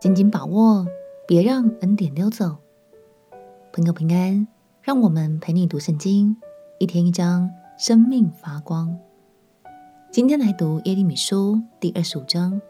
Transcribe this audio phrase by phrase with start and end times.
[0.00, 0.86] 紧紧把握，
[1.26, 2.58] 别让恩典溜走。
[3.72, 4.46] 朋友平安，
[4.80, 6.36] 让我们陪你读圣经，
[6.78, 8.96] 一天一章，生命发光。
[10.12, 12.60] 今天来读耶利米书第二十五章。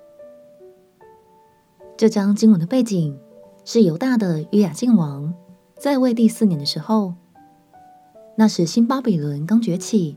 [1.99, 3.19] 这章经文的背景
[3.63, 5.35] 是犹大的约雅敬王
[5.77, 7.13] 在位第四年的时候，
[8.37, 10.17] 那时新巴比伦刚崛起，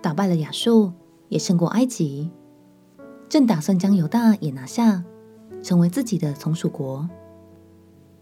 [0.00, 0.92] 打败了亚述，
[1.28, 2.30] 也胜过埃及，
[3.28, 5.02] 正打算将犹大也拿下。
[5.64, 7.08] 成为自己的从属国。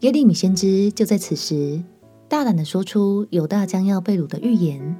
[0.01, 1.83] 耶利米先知就在此时
[2.29, 4.97] 大胆地说出犹大将要被掳的预言，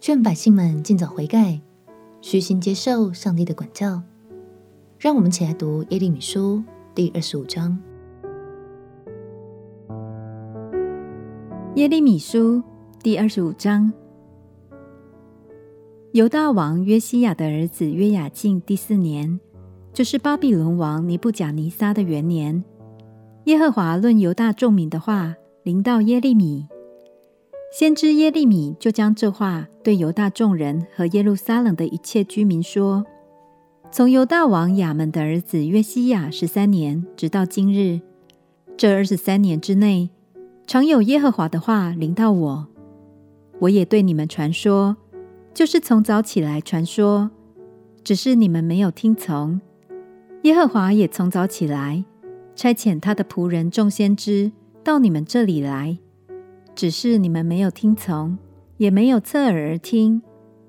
[0.00, 1.60] 劝百姓们尽早悔改，
[2.20, 4.02] 虚心接受上帝的管教。
[4.98, 6.62] 让我们起来读耶利米书
[6.94, 7.78] 第二十五章。
[11.76, 12.62] 耶利米书
[13.02, 13.90] 第二十五章，
[16.12, 19.40] 犹大王约西亚的儿子约雅敬第四年。
[19.92, 22.62] 就是巴比伦王尼布甲尼撒的元年，
[23.44, 26.66] 耶和华论犹大众民的话临到耶利米，
[27.72, 33.04] 先知耶利米就将这话对犹大众人和耶路撒冷的一切居民说：
[33.90, 38.00] 从犹大王亚们的儿子约西亚十三年直到今日，
[38.76, 40.10] 这二十三年之内，
[40.66, 42.68] 常有耶和华的话临到我，
[43.58, 44.96] 我也对你们传说，
[45.52, 47.30] 就是从早起来传说，
[48.04, 49.60] 只是你们没有听从。
[50.42, 52.02] 耶和华也从早起来，
[52.54, 54.50] 差遣他的仆人众先知
[54.82, 55.98] 到你们这里来，
[56.74, 58.38] 只是你们没有听从，
[58.78, 60.22] 也没有侧耳而听。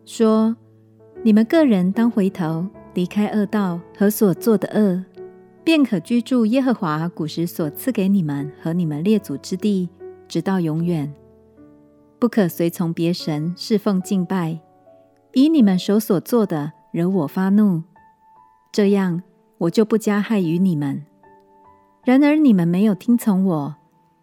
[0.06, 0.58] 说：
[1.24, 5.06] 你们个人当回头，离开恶道和所做的恶，
[5.64, 9.88] 便可居住耶和华古时所赐给你们和你们列祖之地，
[10.28, 11.14] 直到永远。
[12.20, 14.60] 不可随从别神侍奉敬拜，
[15.34, 17.84] 以你们手所做的惹我发怒，
[18.74, 19.24] 这样。
[19.62, 21.04] 我就不加害于你们。
[22.04, 23.76] 然而你们没有听从我，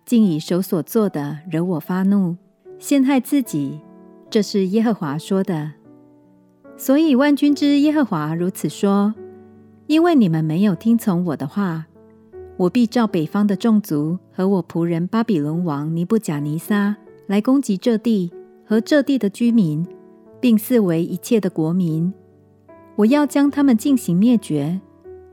[0.05, 2.37] 竟以手所做的惹我发怒，
[2.81, 3.81] 陷害自己。
[4.28, 5.72] 这是耶和华说的。
[6.77, 9.15] 所以万军之耶和华如此说：
[9.87, 11.87] 因为你们没有听从我的话，
[12.56, 16.97] 我必召北方的众族和我仆人巴比伦王尼布甲尼撒
[17.28, 18.32] 来攻击这地
[18.66, 19.87] 和这地的居民，
[20.41, 22.12] 并四围一切的国民。
[22.97, 24.81] 我要将他们进行灭绝。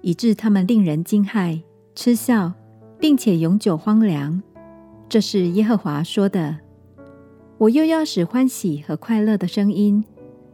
[0.06, 1.60] 以致他们令人惊骇、
[1.96, 2.54] 嗤笑，
[3.00, 4.40] 并且永久荒凉。
[5.10, 6.60] 这是耶和华说的。
[7.58, 10.06] 我又要使欢喜和快乐的声音、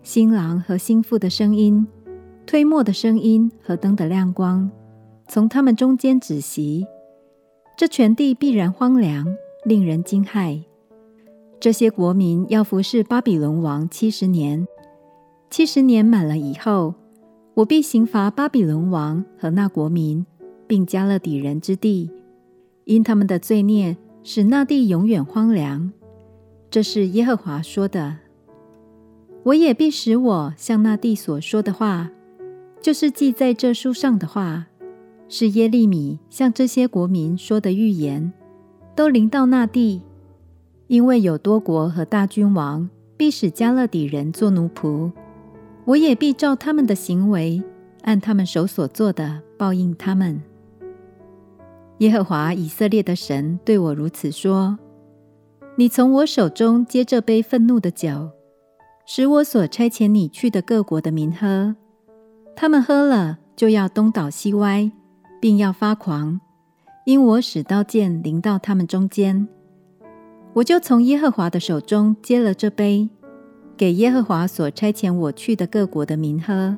[0.03, 1.85] 新郎和新妇的声音、
[2.45, 4.71] 推磨的声音和灯的亮光，
[5.27, 6.87] 从他们中间止息。
[7.77, 9.27] 这全地必然荒凉，
[9.65, 10.63] 令人惊骇。
[11.59, 14.65] 这些国民要服侍巴比伦王七十年。
[15.49, 16.93] 七十年满了以后。
[17.53, 20.25] 我必刑罚巴比伦王和那国民，
[20.67, 22.09] 并迦勒底人之地，
[22.85, 25.91] 因他们的罪孽使那地永远荒凉。
[26.69, 28.17] 这是耶和华说的。
[29.43, 32.09] 我也必使我向那地所说的话，
[32.81, 34.67] 就是记在这书上的话，
[35.27, 38.31] 是耶利米向这些国民说的预言，
[38.95, 40.01] 都临到那地，
[40.87, 45.11] 因为有多国和大君王必使迦勒底人做奴仆。
[45.91, 47.61] 我也必照他们的行为，
[48.03, 50.41] 按他们手所做的报应他们。
[51.97, 54.79] 耶和华以色列的神对我如此说：
[55.75, 58.29] 你从我手中接这杯愤怒的酒，
[59.05, 61.75] 使我所差遣你去的各国的民喝，
[62.55, 64.89] 他们喝了就要东倒西歪，
[65.41, 66.39] 并要发狂，
[67.05, 69.45] 因我使刀剑临到他们中间。
[70.53, 73.09] 我就从耶和华的手中接了这杯。
[73.81, 76.77] 给耶和华所差遣我去的各国的民喝，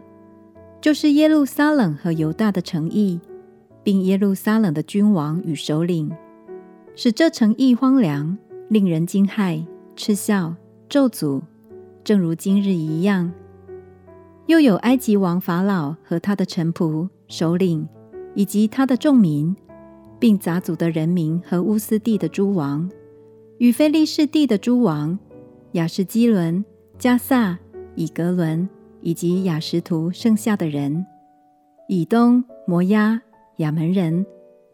[0.79, 3.19] 就是耶路撒冷和犹大的诚意，
[3.83, 6.09] 并耶路撒冷的君王与首领，
[6.95, 8.37] 使这城邑荒凉，
[8.69, 9.65] 令人惊骇、
[9.97, 10.55] 嗤笑、
[10.87, 11.41] 咒诅，
[12.05, 13.33] 正如今日一样。
[14.45, 17.85] 又有埃及王法老和他的臣仆、首领，
[18.33, 19.53] 以及他的众民，
[20.19, 22.89] 并杂族的人民和乌斯地的诸王，
[23.57, 25.19] 与非利士地的诸王，
[25.73, 26.63] 亚士基伦。
[26.99, 27.57] 加萨、
[27.95, 28.67] 以格伦
[29.01, 31.05] 以及雅什图剩下的人，
[31.87, 33.19] 以东、摩押、
[33.57, 34.25] 亚门人、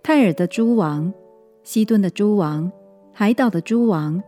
[0.03, 1.11] 泰尔的诸王、
[1.63, 2.71] 西顿的诸王、
[3.11, 4.21] 海岛的诸王、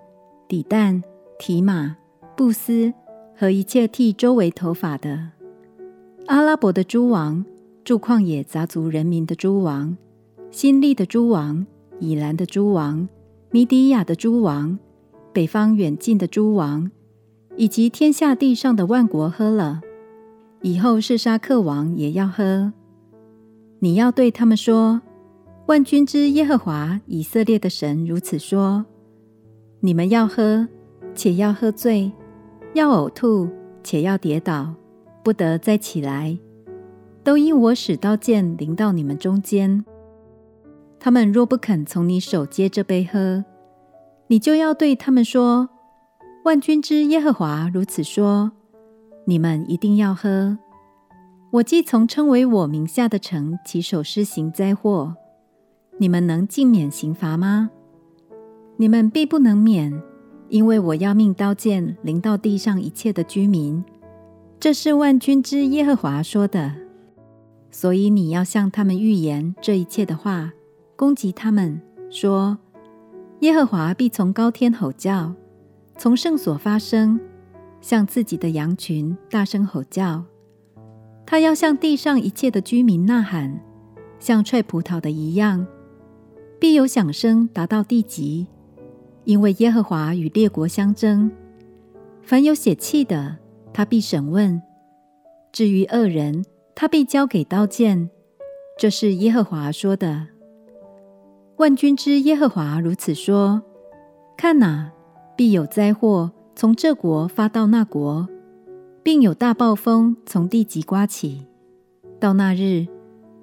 [0.48, 1.04] 底但、
[1.38, 1.96] 提马、
[2.36, 2.92] 布斯
[3.36, 5.30] 和一切剃周围头发的，
[6.26, 7.46] 阿拉伯的诸王、
[7.84, 9.96] 住旷野杂族人民的诸王、
[10.50, 11.66] 新利的诸王、
[12.00, 13.08] 以兰的诸王、
[13.52, 14.80] 米底亚的诸王、
[15.32, 16.90] 北方远近的诸王。
[17.56, 19.82] 以及天下地上的万国喝了，
[20.62, 22.72] 以后示沙克王也要喝。
[23.80, 25.02] 你要对他们说：
[25.68, 28.86] 万军之耶和华以色列的神如此说：
[29.80, 30.68] 你们要喝，
[31.14, 32.12] 且要喝醉，
[32.74, 33.50] 要呕吐，
[33.84, 34.74] 且要跌倒，
[35.24, 36.38] 不得再起来，
[37.24, 39.84] 都因我使刀剑临到你们中间。
[41.00, 43.44] 他们若不肯从你手接这杯喝，
[44.28, 45.68] 你就要对他们说：
[46.44, 48.52] 万军之耶和华如此说：
[49.26, 50.58] 你们一定要喝。
[51.52, 55.16] 我既从称为我名下的城起手施行灾祸，
[56.00, 57.70] 你们能尽免刑罚吗？
[58.78, 60.02] 你们必不能免，
[60.50, 63.84] 因为我要命刀剑临到地上一切的居民。
[64.60, 66.74] 这是万军之耶和华说的。
[67.70, 70.52] 所以你要向他们预言这一切的话，
[70.96, 71.80] 攻击他们，
[72.10, 72.58] 说：
[73.42, 75.36] 耶和华必从高天吼叫，
[75.98, 77.20] 从圣所发声，
[77.82, 80.24] 向自己的羊群大声吼叫。
[81.26, 83.60] 他要向地上一切的居民呐喊，
[84.20, 85.66] 像踹葡萄的一样，
[86.60, 88.48] 必有响声达到地极，
[89.24, 91.32] 因为耶和华与列国相争。
[92.22, 93.38] 凡有血气的，
[93.74, 94.60] 他必审问；
[95.52, 96.44] 至于恶人，
[96.76, 98.10] 他必交给刀剑。
[98.78, 100.28] 这是耶和华说的。
[101.58, 103.62] 万军之耶和华如此说：
[104.36, 104.92] 看哪，
[105.42, 108.30] 必有灾祸从这国发到那国。
[109.02, 111.48] 并有大暴风从地极刮起，
[112.20, 112.86] 到那日，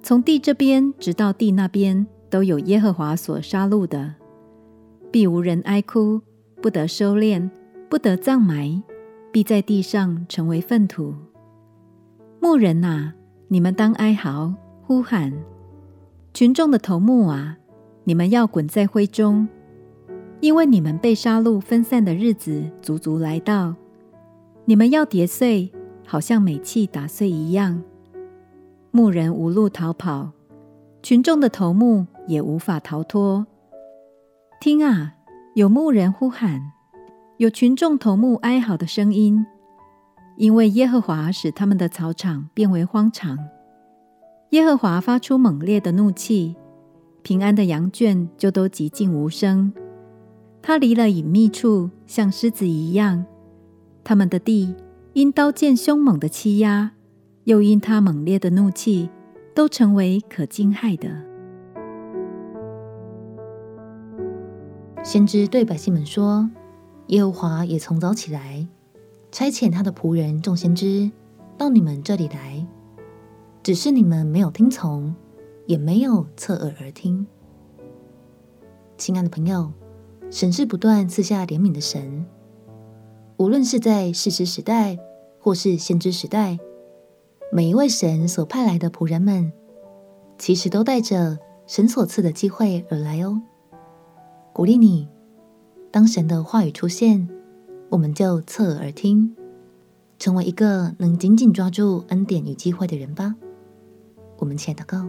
[0.01, 4.15] 从地这边直到地那边，都有耶和华所杀戮的，
[5.11, 6.21] 必无人哀哭，
[6.61, 7.49] 不得收敛，
[7.89, 8.81] 不得葬埋，
[9.33, 11.13] 必在地上成为粪土。
[12.39, 13.13] 牧人哪，
[13.49, 14.53] 你们当哀嚎
[14.83, 15.33] 呼喊；
[16.33, 17.57] 群众的头目啊，
[18.05, 19.49] 你们要滚在灰中，
[20.41, 23.75] 因为你们被杀戮分散的日子足足来到。
[24.65, 25.71] 你们要跌碎，
[26.05, 27.83] 好像煤器打碎一样。
[28.91, 30.31] 牧人无路逃跑，
[31.03, 33.47] 群众的头目也无法逃脱。
[34.61, 35.15] 听啊，
[35.55, 36.61] 有牧人呼喊，
[37.37, 39.45] 有群众头目哀嚎的声音，
[40.37, 43.37] 因为耶和华使他们的草场变为荒场。
[44.51, 46.55] 耶和华发出猛烈的怒气，
[47.21, 49.73] 平安的羊圈就都寂静无声。
[50.61, 53.25] 他离了隐秘处，像狮子一样。
[54.03, 54.75] 他们的地
[55.13, 56.91] 因刀剑凶猛的欺压，
[57.45, 59.09] 又因他猛烈的怒气，
[59.53, 61.09] 都成为可惊骇的。
[65.03, 66.49] 先知对百姓们说
[67.07, 68.67] ：“耶和华也从早起来，
[69.31, 71.09] 差遣他的仆人众先知
[71.57, 72.67] 到你们这里来，
[73.63, 75.15] 只是你们没有听从，
[75.65, 77.25] 也没有侧耳而听。”
[78.97, 79.71] 亲爱的朋友，
[80.31, 82.25] 神是不断赐下怜悯的神。
[83.37, 84.99] 无论是在士师时代，
[85.39, 86.59] 或是先知时代，
[87.51, 89.51] 每一位神所派来的仆人们，
[90.37, 93.41] 其实都带着神所赐的机会而来哦。
[94.53, 95.07] 鼓励你，
[95.89, 97.27] 当神的话语出现，
[97.89, 99.35] 我们就侧耳而听，
[100.19, 103.35] 成为一个能紧紧抓住恩典与机会的人吧。
[104.37, 105.07] 我们且祷告，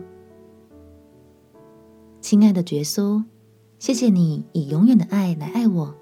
[2.21, 3.23] 亲爱的耶稣，
[3.81, 5.95] 谢谢你以永远的爱来爱我。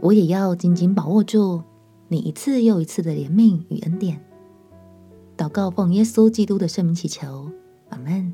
[0.00, 1.62] 我也要紧紧把握住
[2.08, 4.18] 你一次又一次的怜悯与恩典。
[5.36, 7.50] 祷告奉耶稣基督的圣名祈求，
[7.90, 8.32] 阿门。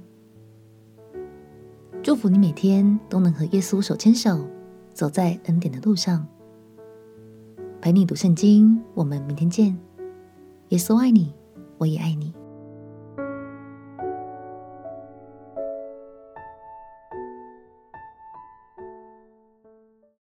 [2.05, 4.47] 祝福你每天都能和耶稣手牵手，
[4.95, 6.25] 走在恩典的路上。
[7.81, 9.77] 陪你读圣经，我们明天见。
[10.69, 11.35] 耶稣爱你，
[11.79, 12.33] 我也爱你。